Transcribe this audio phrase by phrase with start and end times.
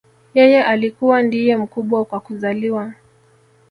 [0.33, 2.93] Yeye alikuwa ndiye mkubwa kwa kuzaliwa